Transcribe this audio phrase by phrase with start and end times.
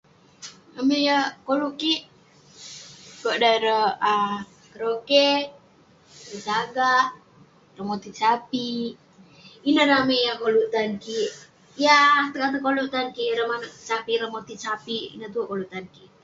[0.75, 2.01] Ramey yah koluk kik,
[3.21, 5.27] konak dan ireh [um]karaoke,
[6.27, 7.05] tai sagak,
[7.71, 13.73] ireh motit sape'..ineh ramey yah koluk tan kik..yah ateg ateg koluk tan kik ireh manouk
[13.89, 16.11] sape' rawah ireh motit sape'..ineh tuwerk koluk tan kik...